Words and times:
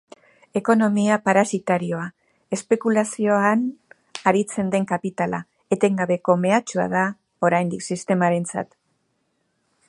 Ekonomia 0.59 1.17
parasitarioa, 1.25 2.05
espekulazioan 2.57 3.67
aritzen 4.33 4.71
den 4.77 4.89
kapitala, 4.93 5.43
etengabeko 5.77 6.37
mehatxua 6.47 6.87
da 6.97 7.05
oraindik 7.51 7.87
sistemarentzat. 7.91 8.75